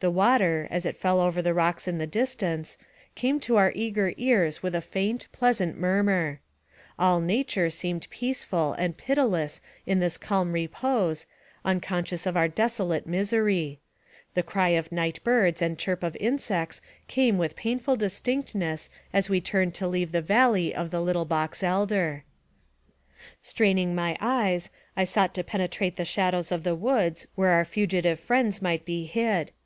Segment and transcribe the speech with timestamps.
[0.00, 2.78] The water, as it fell over the rocks in the distance,
[3.14, 6.40] came to our eager ears with a faint, pleasant murmur.
[6.98, 11.26] All nature seemed peaceful and pitiless in its calm repose,
[11.62, 13.78] unconscious of our desolate misery;
[14.32, 19.42] the cry of night birds and chirp of insects came with painful distinctness as we
[19.42, 22.24] turned to leave the valley of Little Box Elder.
[23.42, 24.16] 44 NARKATIVE OF CAPTIVITY Straining my
[24.46, 28.86] eyes, I sought to penetrate the shadows of the woods where our fugitive friends might
[28.86, 29.52] be hid.